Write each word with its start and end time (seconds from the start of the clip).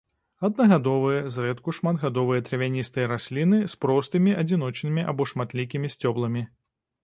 Аднагадовыя, 0.47 1.19
зрэдку 1.35 1.73
шматгадовыя 1.79 2.45
травяністыя 2.49 3.05
расліны 3.13 3.61
з 3.75 3.79
простымі 3.87 4.37
адзіночнымі 4.41 5.01
або 5.15 5.31
шматлікімі 5.33 5.87
сцёбламі. 5.99 6.49